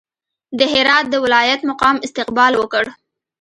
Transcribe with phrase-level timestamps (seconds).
[0.59, 2.85] د هرات د ولایت مقام استقبال وکړ.